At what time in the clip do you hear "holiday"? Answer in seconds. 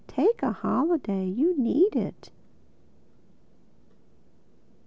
0.51-1.27